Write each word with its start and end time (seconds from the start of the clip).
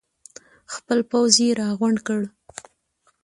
خپل 0.73 0.99
پوځ 1.09 1.33
یې 1.43 1.49
راغونډ 1.61 1.97
کړ. 2.07 2.21